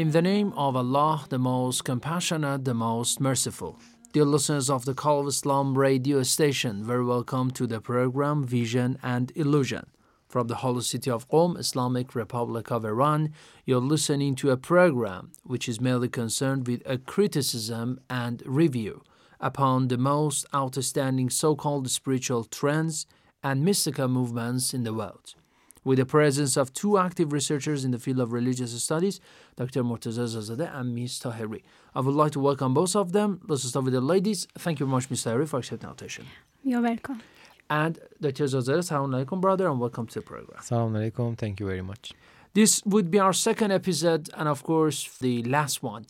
[0.00, 3.78] In the name of Allah, the most compassionate, the most merciful.
[4.14, 8.98] Dear listeners of the Call of Islam radio station, very welcome to the program Vision
[9.02, 9.90] and Illusion.
[10.26, 13.34] From the holy city of Qom, Islamic Republic of Iran,
[13.66, 19.02] you're listening to a program which is mainly concerned with a criticism and review
[19.38, 23.04] upon the most outstanding so called spiritual trends
[23.42, 25.34] and mystical movements in the world.
[25.82, 29.18] With the presence of two active researchers in the field of religious studies,
[29.56, 29.82] Dr.
[29.82, 31.20] Murtaza Rezazadeh and Ms.
[31.20, 31.62] Tahiri.
[31.94, 33.40] I would like to welcome both of them.
[33.48, 34.46] Let's start with the ladies.
[34.58, 35.24] Thank you very much, Ms.
[35.24, 36.26] Tahiri, for accepting our invitation.
[36.62, 37.22] You're welcome.
[37.70, 38.44] And Dr.
[38.44, 40.60] Rezazadeh, Assalamu alaikum, brother, and welcome to the program.
[40.60, 41.38] Assalamu alaikum.
[41.38, 42.12] Thank you very much.
[42.52, 46.04] This would be our second episode, and of course, the last one.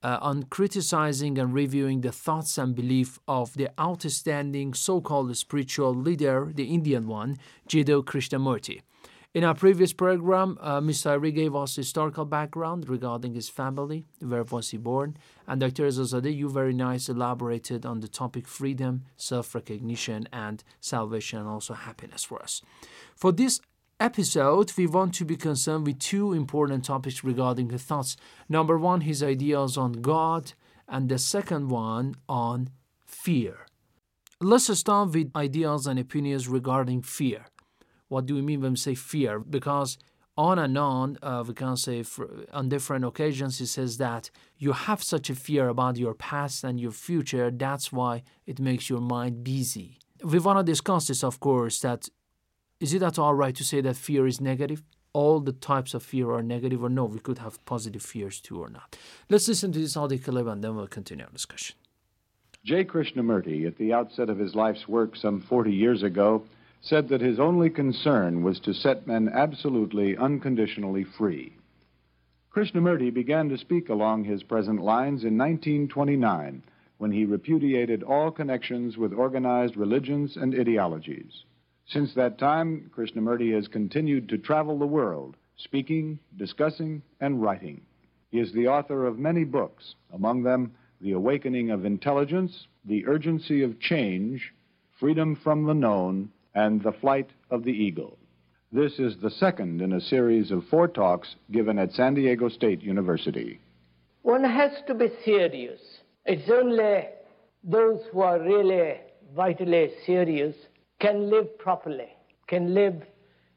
[0.00, 6.52] Uh, on criticizing and reviewing the thoughts and belief of the outstanding so-called spiritual leader,
[6.54, 7.36] the Indian one,
[7.68, 8.82] Jiddu Krishnamurti.
[9.34, 11.10] In our previous program, uh, Mr.
[11.10, 15.84] Ari gave us historical background regarding his family, where was he born, and Dr.
[15.84, 22.24] Rezazadeh, you very nice elaborated on the topic freedom, self-recognition, and salvation, and also happiness
[22.24, 22.62] for us.
[23.16, 23.60] For this
[24.00, 28.16] episode, we want to be concerned with two important topics regarding the thoughts.
[28.48, 30.54] Number one, his ideas on God,
[30.88, 32.70] and the second one on
[33.04, 33.66] fear.
[34.40, 37.44] Let's start with ideas and opinions regarding fear.
[38.08, 39.38] What do we mean when we say fear?
[39.38, 39.98] Because
[40.36, 44.72] on and on, uh, we can say for, on different occasions, he says that you
[44.72, 47.50] have such a fear about your past and your future.
[47.50, 49.98] That's why it makes your mind busy.
[50.22, 52.08] We want to discuss this, of course, that
[52.80, 54.84] is it at all right to say that fear is negative?
[55.12, 58.60] All the types of fear are negative, or no, we could have positive fears too,
[58.60, 58.96] or not.
[59.28, 61.74] Let's listen to this audio clip and then we'll continue our discussion.
[62.64, 62.84] J.
[62.84, 66.44] Krishnamurti, at the outset of his life's work some 40 years ago,
[66.80, 71.52] said that his only concern was to set men absolutely, unconditionally free.
[72.54, 76.62] Krishnamurti began to speak along his present lines in 1929
[76.98, 81.44] when he repudiated all connections with organized religions and ideologies.
[81.86, 87.80] Since that time, Krishnamurti has continued to travel the world, speaking, discussing, and writing.
[88.30, 93.62] He is the author of many books, among them The Awakening of Intelligence, The Urgency
[93.62, 94.52] of Change,
[94.98, 98.18] Freedom from the Known, and The Flight of the Eagle.
[98.70, 102.82] This is the second in a series of four talks given at San Diego State
[102.82, 103.60] University.
[104.22, 105.80] One has to be serious.
[106.26, 107.08] It's only
[107.64, 109.00] those who are really
[109.34, 110.54] vitally serious
[111.00, 112.08] can live properly,
[112.46, 113.02] can live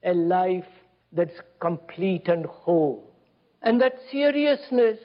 [0.03, 0.63] a life
[1.11, 3.11] that's complete and whole.
[3.61, 4.99] And that seriousness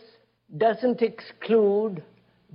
[0.56, 2.02] doesn't exclude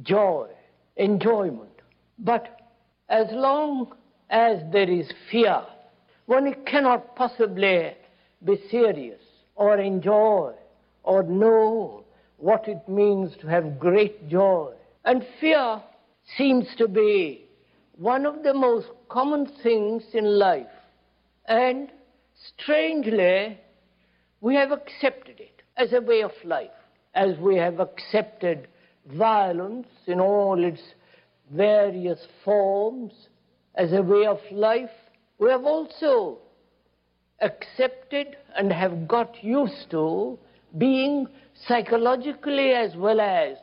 [0.04, 0.48] joy,
[0.96, 1.82] enjoyment.
[2.18, 2.62] But
[3.10, 3.94] as long
[4.32, 5.62] as there is fear,
[6.26, 7.94] one cannot possibly
[8.44, 9.20] be serious
[9.56, 10.54] or enjoy
[11.04, 12.06] or know
[12.38, 14.72] what it means to have great joy.
[15.04, 15.82] And fear
[16.38, 17.46] seems to be
[17.98, 20.66] one of the most common things in life.
[21.46, 21.92] And
[22.58, 23.60] strangely,
[24.40, 26.70] we have accepted it as a way of life,
[27.14, 28.68] as we have accepted
[29.08, 30.82] violence in all its
[31.52, 33.12] various forms
[33.76, 34.90] as a way of life.
[35.40, 36.40] We have also
[37.40, 40.38] accepted and have got used to
[40.78, 41.28] being
[41.68, 43.58] psychologically as well as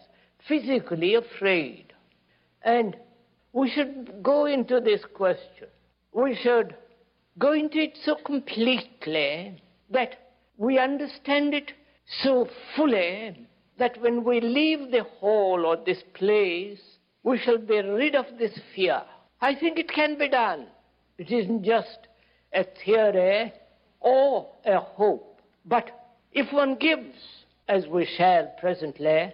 [0.46, 1.92] physically afraid.
[2.62, 2.96] And
[3.52, 5.68] we should go into this question.
[6.12, 6.76] We should
[7.38, 10.16] go into it so completely that
[10.56, 11.72] we understand it
[12.22, 13.46] so fully
[13.78, 16.80] that when we leave the hall or this place,
[17.22, 19.02] we shall be rid of this fear.
[19.40, 20.66] I think it can be done.
[21.16, 21.98] It isn't just
[22.52, 23.52] a theory
[24.00, 25.40] or a hope.
[25.64, 25.90] But
[26.32, 27.14] if one gives,
[27.68, 29.32] as we shall presently,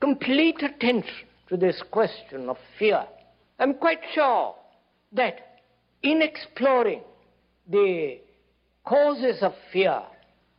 [0.00, 3.06] complete attention to this question of fear,
[3.58, 4.54] I'm quite sure
[5.12, 5.60] that
[6.02, 7.02] in exploring
[7.68, 8.18] the
[8.84, 10.02] causes of fear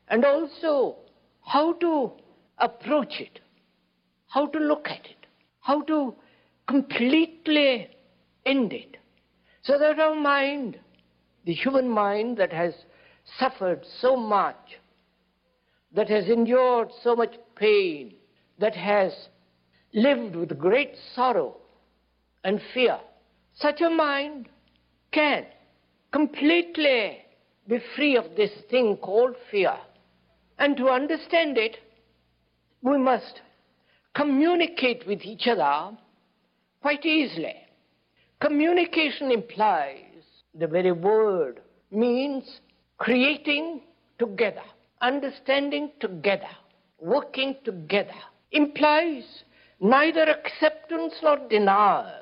[0.07, 0.95] and also
[1.43, 2.11] how to
[2.57, 3.39] approach it,
[4.27, 5.27] how to look at it,
[5.59, 6.15] how to
[6.67, 7.94] completely
[8.45, 8.97] end it,
[9.63, 10.79] so that our mind,
[11.45, 12.73] the human mind that has
[13.39, 14.79] suffered so much,
[15.93, 18.15] that has endured so much pain,
[18.59, 19.13] that has
[19.93, 21.57] lived with great sorrow
[22.43, 22.99] and fear,
[23.55, 24.49] such a mind
[25.11, 25.45] can
[26.11, 27.25] completely
[27.67, 29.75] be free of this thing called fear.
[30.59, 31.77] And to understand it,
[32.81, 33.41] we must
[34.13, 35.97] communicate with each other
[36.81, 37.55] quite easily.
[38.45, 40.21] Communication implies,
[40.53, 42.59] the very word means
[42.99, 43.81] creating
[44.19, 44.61] together,
[45.01, 46.55] understanding together,
[46.99, 48.13] working together,
[48.51, 49.23] implies
[49.79, 52.21] neither acceptance nor denial.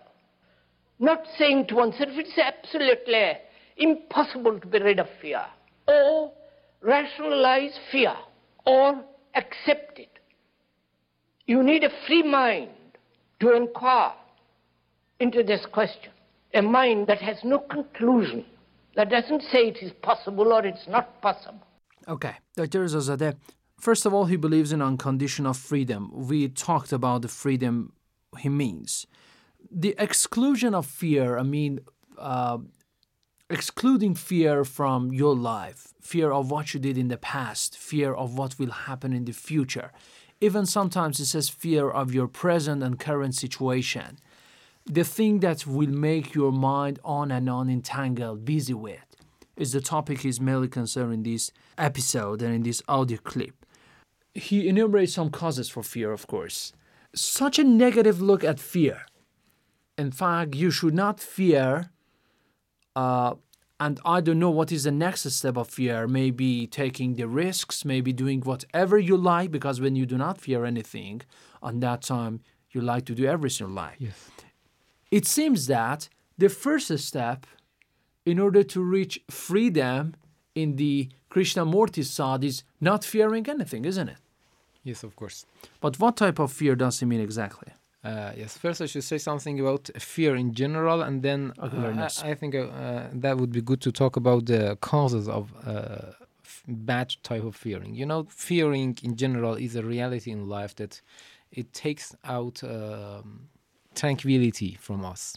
[0.97, 3.33] Not saying to oneself it's absolutely
[3.75, 5.43] impossible to be rid of fear,
[5.89, 6.31] or
[6.79, 8.15] rationalize fear,
[8.65, 9.03] or
[9.35, 10.19] accept it.
[11.47, 12.69] You need a free mind
[13.41, 14.13] to inquire
[15.19, 16.12] into this question,
[16.53, 18.45] a mind that has no conclusion,
[18.95, 21.61] that doesn't say it is possible or it's not possible.
[22.07, 22.83] Okay, Dr.
[22.83, 23.35] Rezazadeh,
[23.79, 26.11] first of all, he believes in unconditional freedom.
[26.13, 27.93] We talked about the freedom
[28.39, 29.07] he means.
[29.71, 31.79] The exclusion of fear, I mean,
[32.17, 32.59] uh,
[33.49, 38.37] excluding fear from your life, fear of what you did in the past, fear of
[38.37, 39.91] what will happen in the future.
[40.41, 44.17] Even sometimes it says fear of your present and current situation.
[44.85, 49.05] The thing that will make your mind on and on entangled, busy with,
[49.55, 53.65] is the topic he's mainly concerned in this episode and in this audio clip.
[54.33, 56.73] He enumerates some causes for fear, of course.
[57.15, 59.05] Such a negative look at fear.
[59.97, 61.91] In fact, you should not fear
[62.95, 63.35] uh,
[63.79, 66.07] and I don't know what is the next step of fear.
[66.07, 70.63] Maybe taking the risks, maybe doing whatever you like, because when you do not fear
[70.63, 71.21] anything,
[71.61, 72.41] on that time
[72.71, 73.95] you like to do everything you like.
[73.99, 74.29] Yes.
[75.13, 77.45] It seems that the first step
[78.25, 80.15] in order to reach freedom
[80.55, 84.17] in the Krishnamurti side is not fearing anything, isn't it?
[84.83, 85.45] Yes, of course.
[85.81, 87.71] But what type of fear does he mean exactly?
[88.03, 92.33] Uh, yes, first I should say something about fear in general, and then uh, I
[92.33, 96.13] think uh, that would be good to talk about the causes of uh,
[96.43, 97.93] f- bad type of fearing.
[97.93, 101.01] You know, fearing in general is a reality in life that
[101.51, 103.47] it takes out um,
[103.95, 105.35] tranquility from us.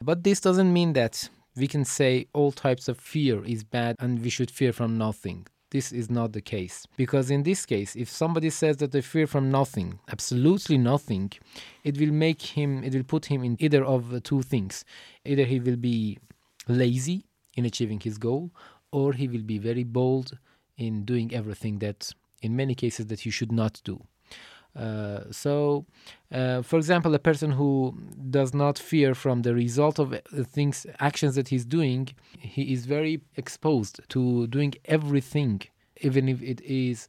[0.00, 4.22] But this doesn't mean that we can say all types of fear is bad and
[4.22, 5.46] we should fear from nothing.
[5.70, 6.86] This is not the case.
[6.96, 11.32] Because in this case, if somebody says that they fear from nothing, absolutely nothing,
[11.82, 14.84] it will make him, it will put him in either of two things.
[15.24, 16.18] Either he will be
[16.68, 17.24] lazy
[17.56, 18.50] in achieving his goal,
[18.92, 20.38] or he will be very bold
[20.76, 24.00] in doing everything that, in many cases, that he should not do.
[24.76, 25.86] Uh, so,
[26.32, 27.96] uh, for example, a person who
[28.30, 32.86] does not fear from the result of uh, things, actions that he's doing, he is
[32.86, 35.62] very exposed to doing everything,
[36.00, 37.08] even if it is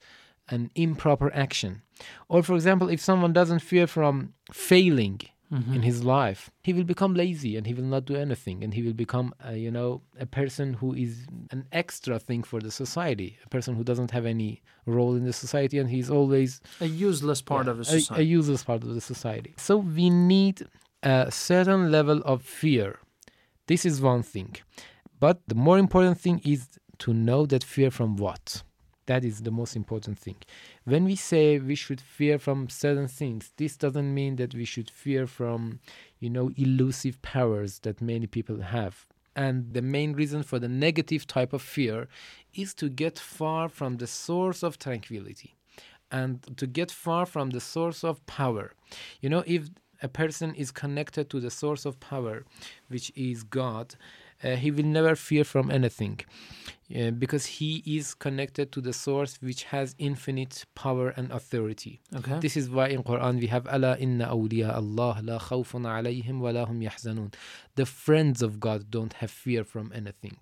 [0.49, 1.81] an improper action.
[2.29, 5.21] Or, for example, if someone doesn't fear from failing
[5.73, 8.81] in his life, he will become lazy and he will not do anything, and he
[8.81, 13.37] will become, uh, you know, a person who is an extra thing for the society,
[13.45, 17.41] a person who doesn't have any role in the society, and he's always A useless
[17.41, 18.21] part yeah, of the a- society.
[18.21, 19.53] A, useless part of the society.
[19.57, 20.65] So we need
[21.03, 22.99] a certain level of fear.
[23.67, 24.55] This is one thing.
[25.19, 26.67] But the more important thing is
[26.99, 28.63] to know that fear from what?
[29.07, 30.37] That is the most important thing.
[30.83, 34.89] When we say we should fear from certain things, this doesn't mean that we should
[34.89, 35.79] fear from,
[36.19, 39.05] you know, elusive powers that many people have.
[39.35, 42.07] And the main reason for the negative type of fear
[42.53, 45.55] is to get far from the source of tranquility
[46.09, 48.73] and to get far from the source of power.
[49.21, 49.69] You know, if
[50.01, 52.45] a person is connected to the source of power,
[52.87, 53.95] which is God,
[54.43, 56.21] uh, he will never fear from anything
[56.93, 61.99] uh, because he is connected to the source which has infinite power and authority.
[62.15, 62.39] Okay.
[62.39, 66.51] This is why in Quran we have Allah inna awliya Allah la khawfun alayhim wa
[66.51, 67.33] la hum yahzanun.
[67.75, 70.37] The friends of God don't have fear from anything.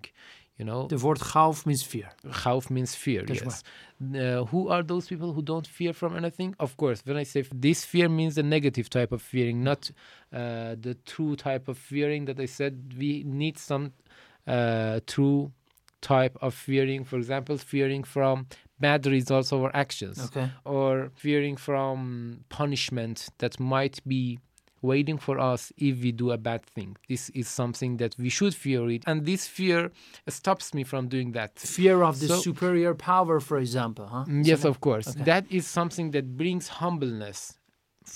[0.58, 2.10] You know, The word khawf means fear.
[2.26, 3.62] Khawf means fear, That's yes.
[4.00, 6.54] Uh, who are those people who don't fear from anything?
[6.60, 9.90] Of course, when I say f- this fear means the negative type of fearing, not
[10.32, 13.94] uh, the true type of fearing that I said we need some
[14.46, 15.50] uh, true
[16.14, 18.46] type of fearing, for example, fearing from
[18.86, 20.48] bad results of our actions, Okay.
[20.64, 20.92] or
[21.24, 21.98] fearing from
[22.60, 24.38] punishment that might be
[24.92, 26.90] waiting for us if we do a bad thing.
[27.12, 29.80] This is something that we should fear it, and this fear
[30.28, 31.52] stops me from doing that.
[31.58, 34.24] Fear of the So- superior power, for example, huh?
[34.28, 35.08] Mm, Yes, of course.
[35.08, 35.24] Okay.
[35.32, 37.40] That is something that brings humbleness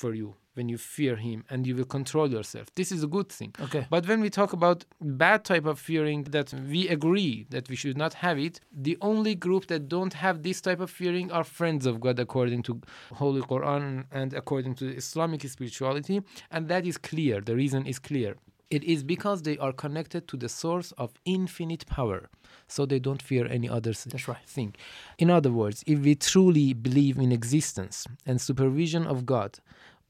[0.00, 0.28] for you
[0.58, 2.66] when you fear him and you will control yourself.
[2.74, 3.54] This is a good thing.
[3.66, 3.86] Okay.
[3.94, 7.96] But when we talk about bad type of fearing that we agree that we should
[8.04, 8.54] not have it,
[8.88, 12.62] the only group that don't have this type of fearing are friends of God according
[12.64, 12.72] to
[13.14, 16.16] Holy Quran and according to Islamic spirituality,
[16.50, 17.40] and that is clear.
[17.40, 18.34] The reason is clear.
[18.70, 22.28] It is because they are connected to the source of infinite power.
[22.66, 24.46] So they don't fear any other That's right.
[24.46, 24.74] thing.
[25.18, 29.50] In other words, if we truly believe in existence and supervision of God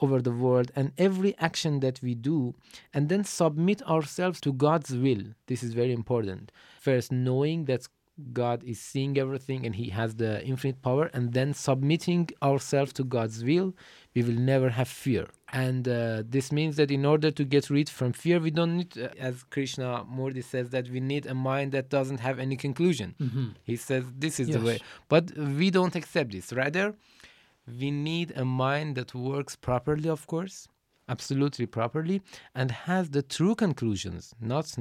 [0.01, 2.55] over the world and every action that we do,
[2.95, 6.53] and then submit ourselves to God's will, this is very important.
[6.81, 7.87] First, knowing that
[8.33, 13.05] God is seeing everything and He has the infinite power, and then submitting ourselves to
[13.05, 13.75] God's will,
[14.15, 15.27] we will never have fear.
[15.53, 18.99] And uh, this means that in order to get rid from fear, we don't need,
[18.99, 23.15] uh, as Krishnamurti says, that we need a mind that doesn't have any conclusion.
[23.21, 23.55] Mhm.
[23.63, 24.79] He says this is the way.
[25.09, 26.53] But we don't accept this.
[26.53, 26.97] Rather,
[27.81, 30.69] we need a mind that works properly, of course,
[31.09, 32.23] absolutely properly,
[32.55, 34.75] and has the true conclusions, not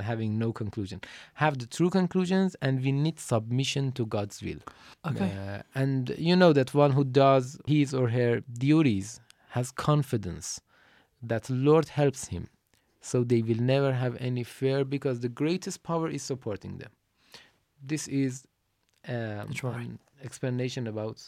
[0.00, 1.00] having no conclusion.
[1.34, 4.60] Have the true conclusions, and we need submission to God's will.
[5.06, 5.32] Okay.
[5.32, 9.20] Uh, and you know that one who does his or her duties
[9.50, 10.60] has confidence
[11.22, 12.48] that Lord helps him.
[13.00, 16.90] So they will never have any fear because the greatest power is supporting them.
[17.84, 18.44] This is
[19.08, 19.76] um, right.
[19.80, 21.20] an explanation about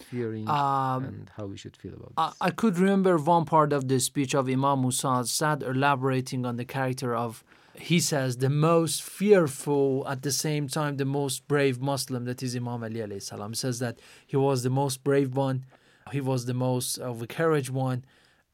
[0.00, 3.88] fearing Um, and how we should feel about I, I could remember one part of
[3.88, 9.02] the speech of Imam Musa Sadr elaborating on the character of, he says, the most
[9.02, 13.52] fearful, at the same time, the most brave Muslim, that is Imam Ali alayhi salam.
[13.52, 15.64] He says that he was the most brave one,
[16.12, 18.04] he was the most of a courage one.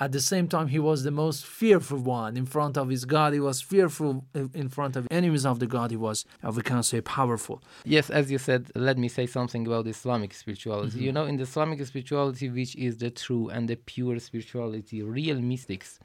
[0.03, 3.35] At the same time, he was the most fearful one in front of his God.
[3.35, 5.91] He was fearful in front of enemies of the God.
[5.91, 7.63] He was, we can say, powerful.
[7.85, 10.99] Yes, as you said, let me say something about Islamic spirituality.
[11.01, 11.03] Mhm.
[11.07, 15.39] You know, in the Islamic spirituality, which is the true and the pure spirituality, real
[15.53, 15.99] mystics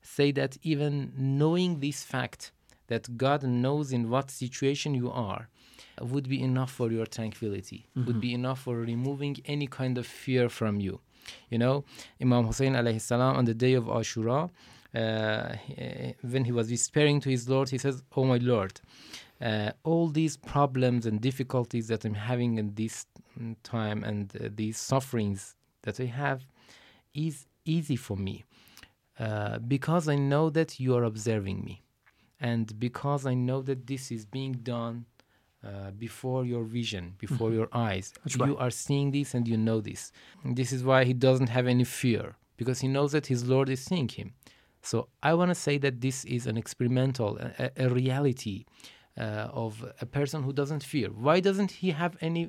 [0.00, 2.52] say that even knowing this fact
[2.88, 5.48] that God knows in what situation you are
[6.00, 8.20] would be enough for your tranquility, would Mhm.
[8.26, 11.00] be enough for removing any kind of fear from you.
[11.50, 11.84] You know,
[12.20, 14.50] Imam Hussein alayhi salam on the day of Ashura,
[14.94, 15.56] uh,
[16.22, 18.80] when he was whispering to his Lord, he says, Oh my Lord,
[19.40, 23.06] uh, all these problems and difficulties that I'm having in this
[23.62, 26.46] time and uh, these sufferings that I have
[27.14, 28.44] is easy for me
[29.18, 31.82] uh, because I know that you are observing me.
[32.40, 35.06] And because I know that this is being done
[35.64, 37.54] uh, before your vision, before Mhm.
[37.58, 38.12] your eyes.
[38.24, 38.56] That's you right.
[38.64, 40.12] are seeing this and you know this.
[40.44, 43.68] And this is why he doesn't have any fear because he knows that his Lord
[43.68, 44.28] is seeing him.
[44.82, 48.64] So I want to say that this is an experimental, a, a- a reality
[49.16, 51.08] uh, of a person who doesn't fear.
[51.10, 52.44] Why doesn't he have any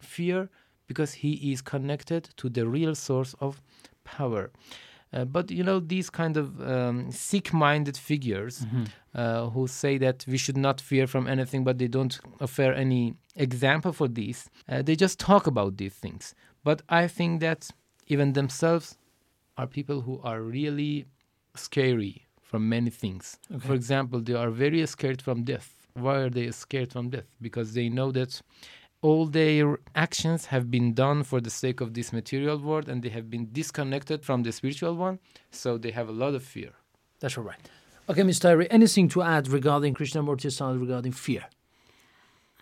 [0.00, 0.48] fear?
[0.86, 3.60] Because he is connected to the real source of
[4.04, 4.50] power.
[5.14, 8.86] Uh, but you know these kind of um, sick-minded figures Mhm.
[9.14, 13.14] uh, who say that we should not fear from anything, but they don't offer any
[13.36, 14.38] example for this.
[14.68, 16.34] Uh, they just talk about these things.
[16.64, 17.60] But I think that
[18.08, 18.86] even themselves
[19.56, 21.04] are people who are really
[21.54, 23.38] scary from many things.
[23.50, 23.66] Okay.
[23.68, 25.68] For example, they are very scared from death.
[25.94, 27.28] Why are they scared from death?
[27.40, 28.42] Because they know that
[29.04, 33.10] all their actions have been done for the sake of this material world and they
[33.10, 35.18] have been disconnected from the spiritual one.
[35.50, 36.70] So they have a lot of fear.
[37.20, 37.60] That's all right.
[38.08, 38.38] Okay, Ms.
[38.38, 41.44] Tyree, anything to add regarding Krishnamurti regarding fear?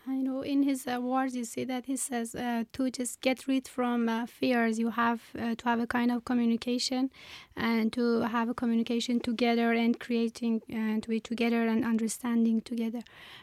[0.05, 3.47] I know in his uh, words you see that he says uh, to just get
[3.47, 4.79] rid from uh, fears.
[4.81, 7.11] You have uh, to have a kind of communication
[7.57, 13.01] and to have a communication together and creating and to be together and understanding together.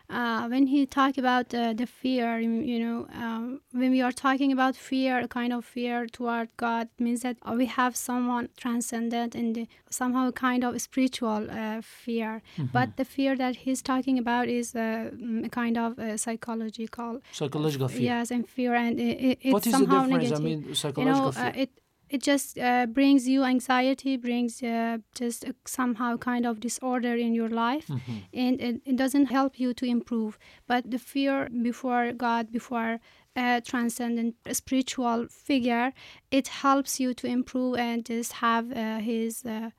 [0.10, 4.12] Uh, when he talk about uh, the fear you you know um, when we are
[4.12, 9.36] talking about fear a kind of fear toward god means that we have someone transcendent
[9.36, 12.42] and somehow a kind of spiritual uh, fear.
[12.58, 12.72] Mhm.
[12.74, 15.12] but the fear that he's talking about is a
[15.52, 16.18] kind of uh,
[16.50, 18.02] psychological Psychological fear.
[18.02, 20.12] yes and fear and it, it, it's What is the somehow difference?
[20.12, 21.70] I negative mean, you know psychological uh, it
[22.10, 27.34] it just uh, brings you anxiety brings uh, just a, somehow kind of disorder in
[27.36, 28.24] your life Mhm.
[28.34, 30.38] and it, it doesn't help you to improve
[30.68, 33.00] but the fear before god before
[33.36, 35.94] a transcendent spiritual figure
[36.32, 39.70] it helps you to improve and just have uh, his uh,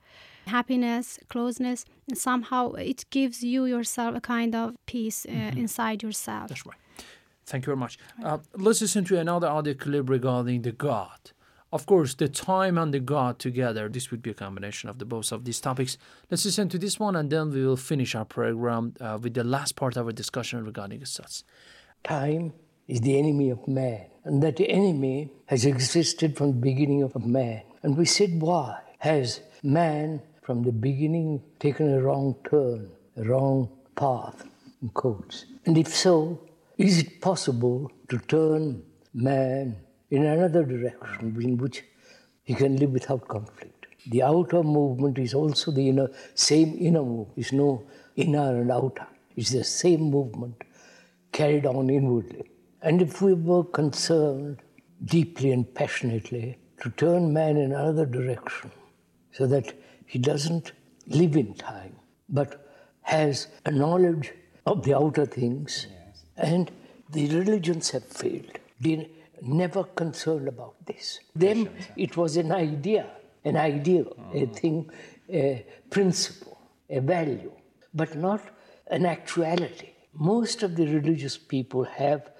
[0.47, 5.57] happiness, closeness, and somehow it gives you yourself a kind of peace uh, Mhm.
[5.59, 6.49] inside yourself.
[6.49, 6.77] That's right.
[7.47, 7.99] Thank you very much.
[8.23, 11.33] Uh, let's listen to another audio clip regarding the God.
[11.73, 15.05] Of course, the time and the God together, this would be a combination of the
[15.05, 15.97] both of these topics.
[16.31, 19.45] Let's listen to this one and then we will finish our program uh, with the
[19.45, 21.45] last part of our discussion regarding such.
[22.03, 22.53] Time
[22.89, 27.63] is the enemy of man, and that enemy has existed from the beginning of man.
[27.85, 33.71] And we said, why has man from the beginning taken a wrong turn, a wrong
[33.95, 34.45] path,
[34.83, 35.45] in quotes?
[35.65, 36.41] And if so,
[36.77, 38.83] is it possible to turn
[39.15, 39.77] man
[40.11, 41.85] in another direction in which
[42.43, 43.87] he can live without conflict?
[44.09, 47.39] The outer movement is also the inner, same inner movement.
[47.39, 47.85] It's no
[48.17, 49.07] inner and outer.
[49.37, 50.65] It's the same movement
[51.31, 52.51] carried on inwardly.
[52.83, 54.59] And if we were concerned
[55.05, 58.73] deeply and passionately to turn man in another direction
[59.33, 59.75] so that
[60.07, 60.73] he doesn't
[61.07, 61.97] live in time
[62.29, 62.67] but
[63.03, 64.33] has a knowledge
[64.67, 65.87] of the outer things,
[66.37, 66.71] and
[67.11, 68.59] the religions have failed.
[68.81, 69.07] They're
[69.43, 71.21] never concerned about this.
[71.35, 73.07] Them, it was an idea,
[73.45, 74.53] an ideal, a mm-hmm.
[74.53, 74.91] thing,
[75.29, 76.59] a principle,
[76.89, 77.53] a value,
[77.95, 78.43] but not
[78.89, 79.91] an actuality.
[80.15, 82.31] Most of the religious people have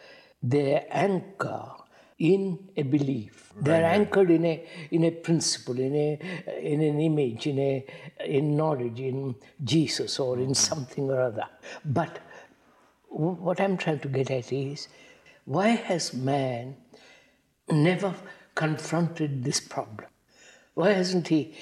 [0.43, 1.73] their anchor
[2.21, 3.53] in a belief.
[3.57, 6.19] They're anchored in a in a principle, in a
[6.61, 7.85] in an image, in a
[8.25, 9.35] in knowledge, in
[9.65, 11.47] Jesus or in something or other.
[11.85, 12.21] But
[13.09, 14.89] what I'm trying to get at is
[15.47, 16.77] why has man
[17.69, 18.15] never
[18.55, 20.09] confronted this problem?
[20.75, 21.55] Why hasn't he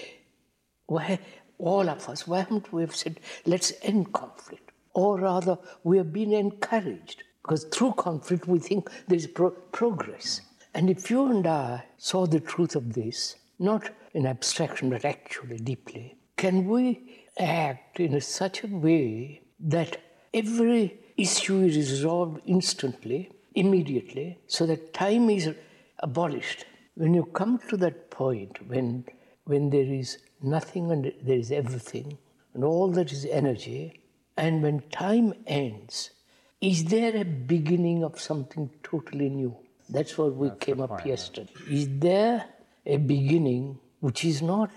[0.87, 1.21] why
[1.59, 4.73] all of us, why haven't we have said, let's end conflict?
[4.95, 10.41] Or rather, we have been encouraged because through conflict we think there's pro- progress.
[10.75, 15.59] And if you and I saw the truth of this, not in abstraction but actually
[15.59, 20.01] deeply, can we act in such a way that
[20.33, 25.53] every issue is resolved instantly, immediately, so that time is
[26.01, 26.65] abolished?
[26.95, 29.05] When you come to that point, when,
[29.45, 32.19] when there is nothing and there is everything,
[32.55, 34.01] and all that is energy,
[34.37, 36.11] and when time ends,
[36.61, 39.57] is there a beginning of something totally new?
[39.89, 41.53] That's what we came up yesterday.
[41.71, 42.45] Is there
[42.85, 44.71] a beginning which is not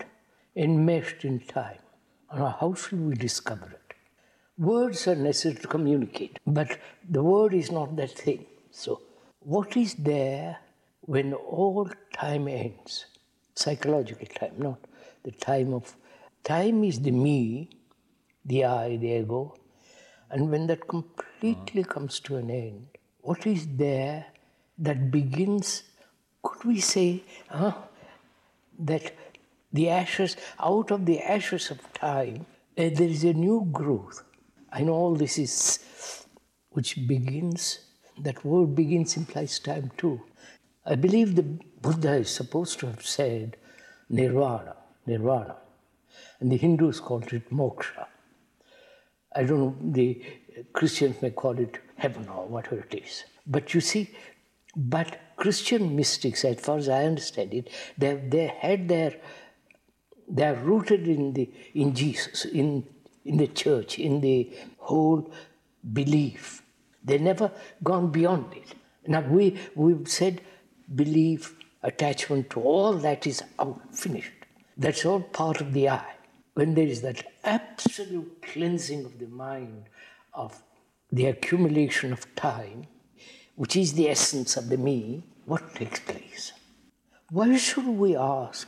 [0.55, 1.79] enmeshed in time?
[2.33, 3.95] Or how should we discover it?
[4.57, 6.77] Words are necessary to communicate, but
[7.09, 8.45] the word is not that thing.
[8.69, 9.01] So,
[9.39, 10.59] what is there
[11.01, 13.05] when all time ends?
[13.55, 14.79] Psychological time, not
[15.23, 15.95] the time of.
[16.43, 17.69] Time is the me,
[18.45, 19.55] the I, the ego,
[20.29, 22.87] and when that completely comes to an end,
[23.21, 24.25] what is there
[24.81, 25.83] that begins,
[26.43, 27.73] could we say, huh,
[28.79, 29.13] that
[29.71, 32.45] the ashes, out of the ashes of time,
[32.77, 34.23] uh, there is a new growth.
[34.73, 36.25] And all this is,
[36.71, 37.79] which begins,
[38.19, 40.21] that word begins implies time too.
[40.85, 43.57] I believe the Buddha is supposed to have said
[44.09, 45.57] nirvana, nirvana.
[46.39, 48.07] And the Hindus called it moksha.
[49.35, 50.21] I don't know, the
[50.73, 53.23] Christians may call it heaven or whatever it is.
[53.45, 54.09] But you see,
[54.75, 59.15] but Christian mystics, as far as I understand it, they, they had their,
[60.27, 62.87] they're rooted in, the, in Jesus, in,
[63.25, 65.31] in the church, in the whole
[65.93, 66.61] belief.
[67.03, 67.51] They never
[67.83, 68.75] gone beyond it.
[69.07, 70.41] Now we, we've said
[70.93, 74.31] belief, attachment to all that is out, finished.
[74.77, 76.05] That's all part of the I.
[76.53, 79.85] When there is that absolute cleansing of the mind
[80.33, 80.61] of
[81.11, 82.87] the accumulation of time,
[83.55, 86.53] which is the essence of the me, what takes place?
[87.29, 88.67] Why should we ask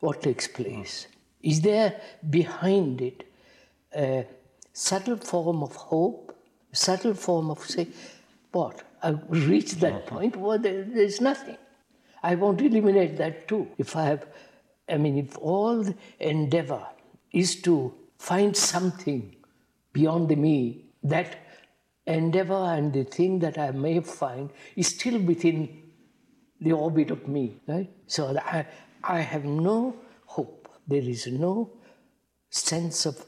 [0.00, 1.06] what takes place?
[1.42, 3.24] Is there behind it
[3.94, 4.26] a
[4.72, 6.36] subtle form of hope,
[6.72, 7.88] a subtle form of say,
[8.52, 8.82] what?
[9.02, 10.14] I've reached that mm-hmm.
[10.14, 11.56] point where there, there's nothing.
[12.22, 13.68] I won't eliminate that too.
[13.78, 14.26] If I have,
[14.88, 16.84] I mean, if all the endeavor
[17.32, 19.36] is to find something
[19.92, 21.36] beyond the me, that
[22.14, 25.82] endeavor and the thing that I may find is still within
[26.60, 27.90] the orbit of me, right?
[28.06, 28.66] So I,
[29.04, 30.68] I have no hope.
[30.86, 31.70] There is no
[32.50, 33.24] sense of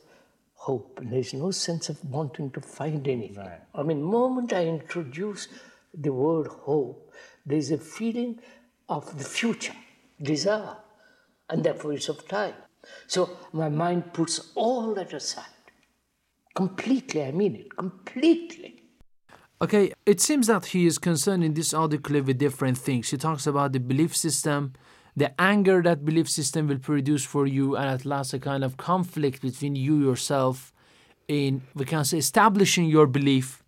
[0.55, 1.01] hope.
[1.03, 3.51] There is no sense of wanting to find anything.
[3.75, 5.49] I mean, moment I introduce
[5.95, 7.13] the word hope,
[7.45, 8.41] there is a feeling
[8.89, 9.75] of the future,
[10.23, 10.77] desire,
[11.49, 12.55] and therefore it's of time.
[13.07, 15.45] So my mind puts all that aside.
[16.61, 18.83] Completely, I mean it, completely.
[19.63, 21.71] Okay, it seems that he is concerned in this
[22.03, 23.09] clip with different things.
[23.09, 24.75] He talks about the belief system,
[25.17, 28.77] the anger that belief system will produce for you, and at last a kind of
[28.77, 30.75] conflict between you yourself
[31.29, 33.65] in, we can say, establishing your belief.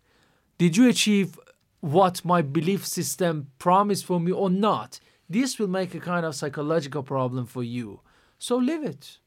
[0.59, 1.39] Did you achieve
[1.79, 4.99] what my belief system promised for me or not?
[5.27, 8.01] This will make a kind of psychological problem for you.
[8.37, 9.17] So live it,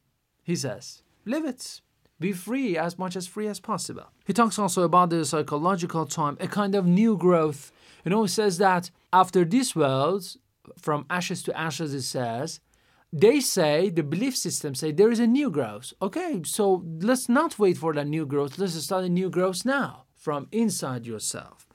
[0.45, 1.03] he says.
[1.25, 1.81] Live it.
[2.19, 4.07] Be free as much as free as possible.
[4.27, 7.73] He talks also about the psychological time, a kind of new growth.
[8.05, 10.37] You know, he says that after this world,
[10.81, 12.61] from ashes to ashes, it says,
[13.13, 15.93] they say, the belief system say there is a new growth.
[16.03, 18.59] Okay, so let's not wait for that new growth.
[18.59, 21.67] Let's start a new growth now from inside yourself.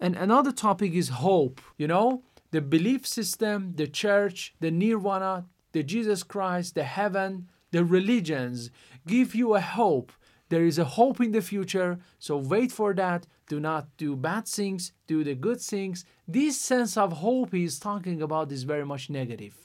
[0.00, 1.60] And another topic is hope.
[1.76, 7.84] You know, the belief system, the church, the nirvana, the Jesus Christ, the heaven, the
[7.84, 8.70] religions
[9.06, 10.12] give you a hope.
[10.48, 13.26] There is a hope in the future, so wait for that.
[13.48, 16.04] Do not do bad things, do the good things.
[16.26, 19.56] This sense of hope he is talking about is very much negative.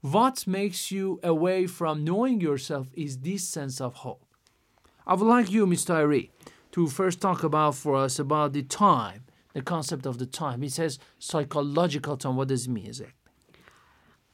[0.00, 4.24] What makes you away from knowing yourself is this sense of hope.
[5.06, 5.86] I would like you, Mr.
[5.86, 6.30] Tyree,
[6.72, 10.62] to first talk about for us about the time, the concept of the time.
[10.62, 12.36] He says psychological time.
[12.36, 12.92] What does it mean?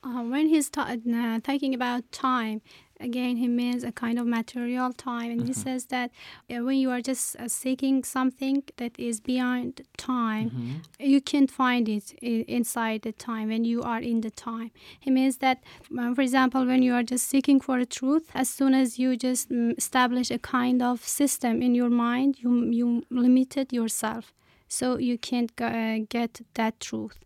[0.04, 2.60] Uh, when he's ta- uh, talking about time,
[2.98, 5.30] again, he means a kind of material time.
[5.30, 5.54] And he Mhm.
[5.64, 6.10] says that
[6.50, 11.04] uh, when you are just uh, seeking something that is beyond time, Mm-hmm.
[11.12, 14.70] you can't find it i- inside the time when you are in the time.
[14.98, 15.58] He means that,
[15.98, 19.16] uh, for example, when you are just seeking for a truth, as soon as you
[19.16, 24.32] just mm, establish a kind of system in your mind, you, you limited yourself.
[24.78, 27.16] So you can't uh, get that truth.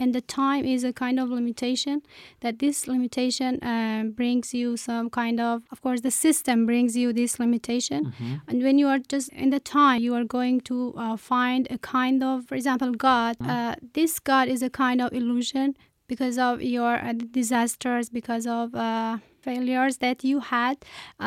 [0.00, 1.96] And the time is a kind of limitation
[2.40, 7.08] that this limitation uh, brings you some kind of, of course, the system brings you
[7.12, 8.00] this limitation.
[8.06, 8.40] Mhm.
[8.48, 11.78] And when you are just in the time, you are going to uh, find a
[11.78, 13.34] kind of, for example, God.
[13.40, 15.68] Uh, this God is a kind of illusion
[16.12, 20.76] because of your uh, disasters, because of uh, failures that you had,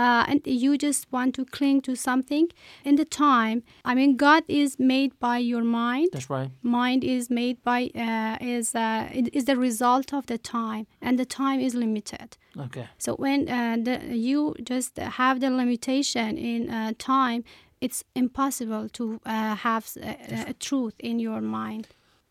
[0.01, 2.45] uh, and you just want to cling to something.
[2.89, 3.57] In the time,
[3.89, 6.09] I mean, God is made by your mind.
[6.13, 6.49] That's right.
[6.61, 11.29] Mind is made by uh, is uh, is the result of the time, and the
[11.41, 12.29] time is limited.
[12.65, 12.85] Okay.
[13.05, 13.95] So when uh, the,
[14.29, 14.41] you
[14.73, 17.41] just have the limitation in uh, time,
[17.85, 21.83] it's impossible to uh, have a, a truth in your mind.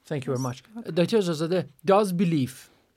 [0.04, 0.58] Thank you very much.
[0.86, 2.52] Rezazadeh, does belief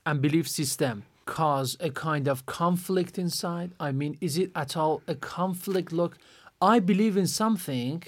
[0.06, 3.72] and belief system cause a kind of conflict inside?
[3.78, 5.92] I mean, is it at all a conflict?
[5.92, 6.18] Look,
[6.60, 8.02] I believe in something,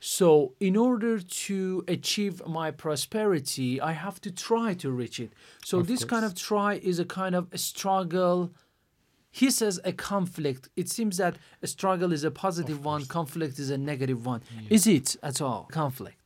[0.00, 5.32] so in order to achieve my prosperity, I have to try to reach it.
[5.64, 8.52] So Of this kind of try is a kind of a struggle.
[9.30, 10.68] He says a conflict.
[10.76, 14.42] It seems that a struggle is a positive one, conflict is a negative one.
[14.70, 16.18] Is it at all conflict?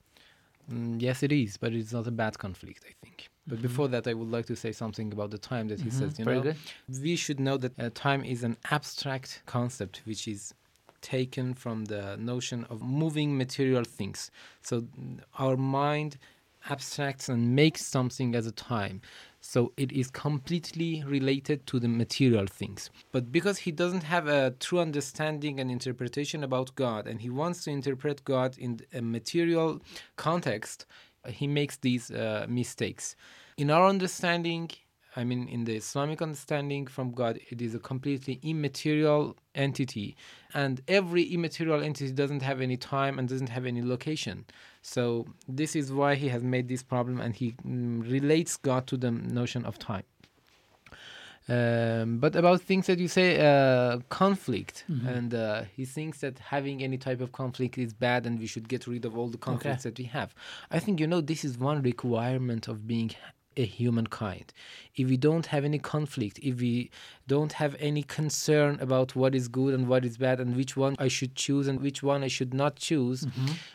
[0.71, 3.29] Mm, yes, it is, but it's not a bad conflict, I think.
[3.47, 3.63] But Mhm.
[3.63, 6.19] before that, I would like to say something about the time that he Mhm, says.
[6.19, 6.57] You very know, good.
[7.03, 10.55] we should know that uh, time is an abstract concept which is
[11.01, 14.31] taken from the notion of moving material things.
[14.63, 16.19] So mm, our mind
[16.69, 19.01] abstracts and makes something as a time.
[19.41, 22.91] So it is completely related to the material things.
[23.13, 27.65] But because he doesn't have a true understanding and interpretation about God, and he wants
[27.65, 29.81] to interpret God in a material
[30.17, 30.85] context,
[31.29, 33.17] he makes these uh, mistakes.
[33.57, 34.71] In our understanding,
[35.17, 40.17] I mean, in the Islamic understanding from God, it is a completely immaterial entity.
[40.55, 44.45] And every immaterial entity doesn't have any time and doesn't have any location.
[44.83, 48.97] So, this is why he has made this problem and he mm, relates God to
[48.97, 50.05] the notion of time.
[51.49, 55.07] Um, but about things that you say, uh, conflict, Mhm.
[55.17, 58.69] and uh, he thinks that having any type of conflict is bad and we should
[58.69, 60.35] get rid of all the conflicts that we have.
[60.71, 63.11] I think, you know, this is one requirement of being
[63.57, 64.53] a humankind.
[64.95, 66.91] If we don't have any conflict, if we
[67.27, 70.95] don't have any concern about what is good and what is bad and which one
[70.99, 73.27] I should choose and which one I should not choose,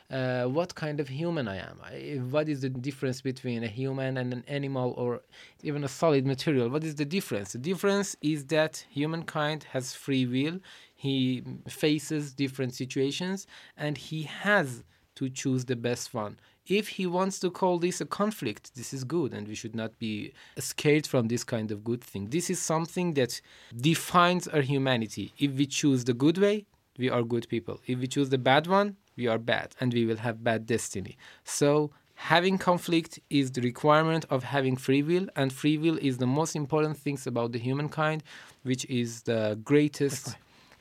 [0.09, 1.79] uh, what kind of human I am?
[1.83, 5.21] I, what is the difference between a human and an animal or
[5.63, 6.69] even a solid material?
[6.69, 7.51] What is the difference?
[7.53, 10.59] The difference is that humankind has free will.
[10.95, 13.45] He faces different situations
[13.77, 14.83] and he has
[15.15, 16.37] to choose the best one.
[16.67, 19.97] If he wants to call this a conflict, this is good, and we should not
[19.99, 22.29] be scared from this kind of good thing.
[22.29, 23.39] This is something that
[23.75, 25.33] defines our humanity.
[25.37, 26.65] If we choose the good way,
[26.97, 27.81] we are good people.
[27.85, 31.17] If we choose the bad one, we are bad, and we will have bad destiny.
[31.43, 36.27] So, having conflict is the requirement of having free will, and free will is the
[36.27, 38.23] most important things about the humankind,
[38.63, 40.35] which is the greatest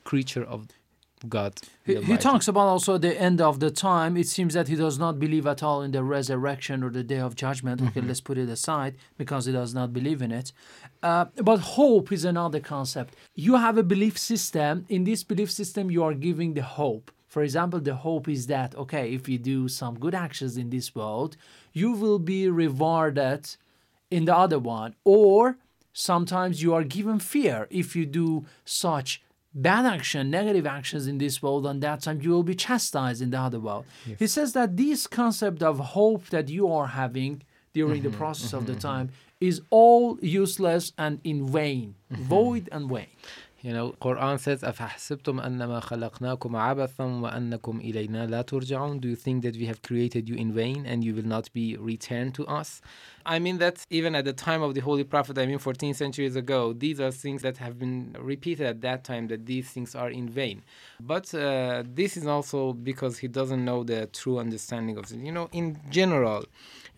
[0.05, 0.69] creature of
[1.29, 1.61] God.
[1.85, 4.17] He, he talks about also the end of the time.
[4.17, 7.19] It seems that he does not believe at all in the resurrection or the day
[7.21, 7.81] of judgment.
[7.83, 8.09] Okay, Mhm.
[8.09, 10.53] let's put it aside because he does not believe in it.
[11.03, 13.15] Uh, but hope is another concept.
[13.35, 14.85] You have a belief system.
[14.89, 17.11] In this belief system, you are giving the hope.
[17.29, 20.95] For example, the hope is that, okay, if you do some good actions in this
[20.95, 21.37] world,
[21.73, 23.57] you will be rewarded
[24.11, 24.95] in the other one.
[25.05, 25.57] Or
[25.93, 29.21] sometimes you are given fear if you do such
[29.55, 33.31] bad action, negative actions in this world, and that time you will be chastised in
[33.31, 33.85] the other world.
[34.19, 38.53] He says that this concept of hope that you are having during the Mhm, process
[38.53, 43.07] of the mhm, time is all useless and in vain, void and vain.
[43.64, 49.44] You know, Quran says, أَفَحْسِبْتُمْ أَنَّمَا خَلَقْنَاكُمْ عَبَثًا وَأَنَّكُمْ إِلَيْنَا لَا تُرْجَعُونَ Do you think
[49.44, 52.82] that we have created you in vain and you will not be returned to us?
[53.26, 56.38] I mean that even at the time of the Holy Prophet, I mean 14 centuries
[56.38, 60.10] ago, these are things that have been repeated at that time that these things are
[60.10, 60.64] in vain.
[61.02, 65.18] But uh, this is also because he doesn't know the true understanding of it.
[65.18, 66.46] You know, in general,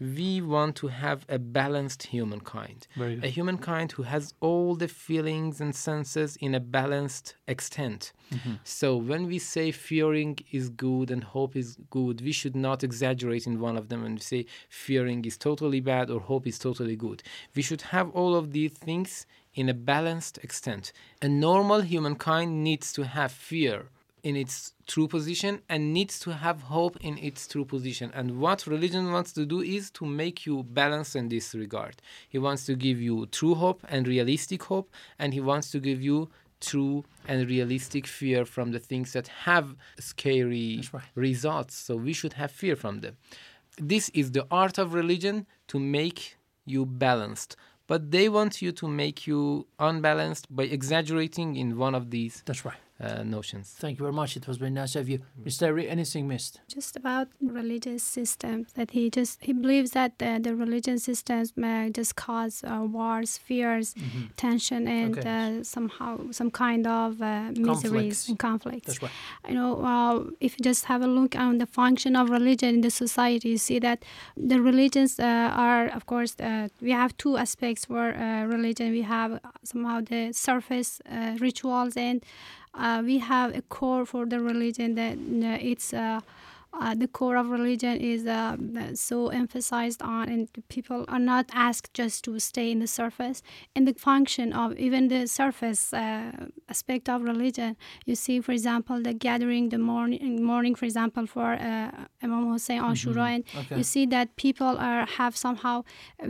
[0.01, 2.87] we want to have a balanced humankind.
[2.99, 3.25] Good.
[3.25, 8.13] A humankind who has all the feelings and senses in a balanced extent.
[8.31, 8.61] Mhm.
[8.65, 13.47] So when we say fearing is good and hope is good, we should not exaggerate
[13.47, 17.23] in one of them and say fearing is totally bad or hope is totally good.
[17.55, 20.93] We should have all of these things in a balanced extent.
[21.23, 23.89] A normal humankind needs to have fear
[24.27, 28.11] in its true position and needs to have hope in its true position.
[28.13, 32.03] And what religion wants to do is to make you balance in this regard.
[32.29, 36.03] He wants to give you true hope and realistic hope, and he wants to give
[36.03, 36.29] you
[36.61, 40.83] true and realistic fear from the things that have scary
[41.15, 41.77] results.
[41.77, 43.17] So we should have fear from them.
[43.79, 47.55] This is the art of religion to make you balanced.
[47.87, 52.65] But they want you to make you unbalanced by exaggerating in one of these That's
[52.65, 52.81] right.
[53.01, 53.75] Uh, notions.
[53.79, 54.37] Thank you very much.
[54.37, 55.21] It was very nice of you.
[55.45, 55.75] Mr.
[55.75, 56.61] Ri, anything missed?
[56.69, 61.91] just about religious systems that he just he believes that uh, the religion systems may
[61.91, 64.29] just cause uh, wars fears Mhm.
[64.37, 65.29] tension and Okay.
[65.29, 68.29] uh, somehow some kind of uh, miseries Conflicts.
[68.29, 69.13] and conflicts That's right.
[69.49, 72.81] you know uh, if you just have a look on the function of religion in
[72.83, 73.99] the society you see that
[74.51, 75.25] the religions uh,
[75.69, 79.31] are of course uh, we have two aspects for uh, religion we have
[79.65, 82.19] somehow the surface uh, rituals and
[82.77, 86.21] uh, we have a core for the religion that uh, it's uh,
[86.79, 88.55] uh, the core of religion is uh,
[88.95, 93.43] so emphasized on and people are not asked just to stay in the surface
[93.75, 96.31] in the function of even the surface uh,
[96.69, 101.55] aspect of religion you see for example the gathering the mourning mourning for example for
[101.55, 101.91] uh,
[102.23, 103.35] imam hussein ashura Mhm.
[103.37, 103.77] and Okay.
[103.79, 105.83] you see that people are have somehow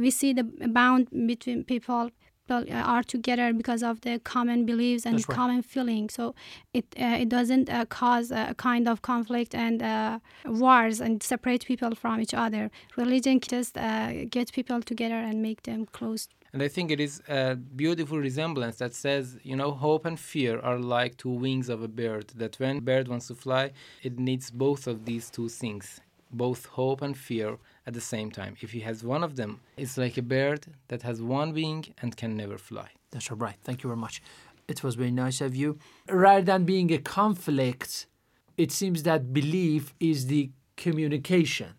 [0.04, 0.44] we see the
[0.78, 2.10] bound between people
[2.50, 5.36] are together because of the common beliefs and right.
[5.36, 6.34] common feeling so
[6.72, 11.64] it uh, it doesn't uh, cause a kind of conflict and uh, wars and separate
[11.64, 16.62] people from each other religion just uh, gets people together and make them close And
[16.62, 20.78] I think it is a beautiful resemblance that says, you know, hope and fear are
[20.78, 22.26] like two wings of a bird.
[22.34, 26.64] That when a bird wants to fly, it needs both of these two things, both
[26.66, 28.56] hope and fear at the same time.
[28.60, 32.16] If he has one of them, it's like a bird that has one wing and
[32.16, 32.88] can never fly.
[33.12, 33.56] That's all right.
[33.62, 34.20] Thank you very much.
[34.68, 35.78] It was very nice of you.
[36.08, 38.06] Rather than being a conflict,
[38.56, 41.74] it seems that belief is the communication,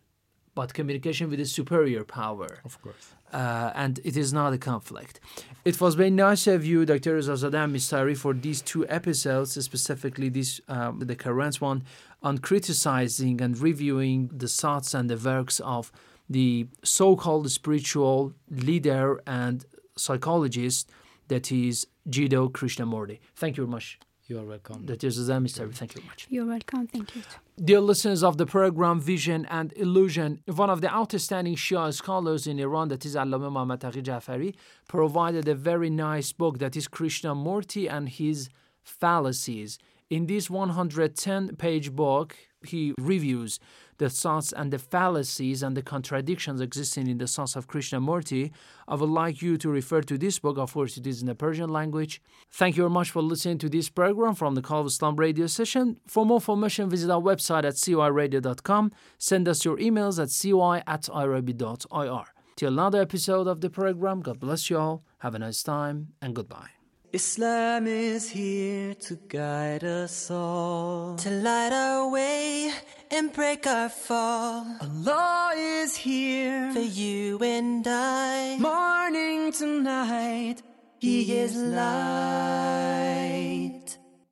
[0.56, 2.60] but communication with a superior power.
[2.64, 3.14] Of course.
[3.34, 5.20] Uh, and it is not a conflict.
[5.66, 7.18] It was very nice of you, Dr.
[7.18, 11.84] Rezazadeh Mistari, for these two episodes, specifically this um, the current one
[12.24, 15.92] on criticizing and reviewing the thoughts and the works of
[16.30, 19.66] the so-called spiritual leader and
[19.98, 20.90] psychologist
[21.28, 23.20] that is Jiddu Krishnamurti.
[23.36, 24.00] Thank you very much.
[24.28, 24.86] You are welcome.
[24.86, 25.08] Dr.
[25.08, 26.28] Rezazadeh Mistari, thank you very much.
[26.30, 27.22] you're welcome thank you
[27.64, 32.60] Dear listeners of the program Vision and Illusion, one of the outstanding Shia scholars in
[32.60, 34.54] Iran, that is Allama Muhammad Taqi Jafari,
[34.88, 38.50] provided a very nice book that is Krishnamurti and his
[38.84, 39.80] fallacies.
[40.10, 43.60] In this 110 page book, he reviews
[43.98, 48.52] the thoughts and the fallacies and the contradictions existing in the thoughts of Krishnamurti.
[48.88, 50.58] I would like you to refer to this book.
[50.58, 52.22] Of course, it is in the Persian language.
[52.52, 55.48] Thank you very much for listening to this program from the Call of Islam radio
[55.48, 55.98] session.
[56.08, 58.92] For more information, visit our website at coiradio.com.
[59.18, 62.26] Send us your emails at coy at irabi.ir.
[62.56, 65.04] Till another episode of the program, God bless you all.
[65.20, 66.77] Have a nice time and goodbye.
[67.14, 72.70] Islam is here to guide us all, to light our way
[73.10, 74.68] and break our fall.
[74.82, 80.62] Allah is here for you and I, morning to night.
[81.00, 82.68] He, is light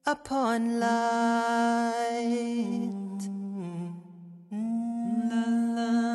[0.05, 2.11] upon light.
[3.31, 3.95] Mm
[4.51, 5.29] -hmm.
[5.31, 5.43] la,
[5.77, 6.14] la.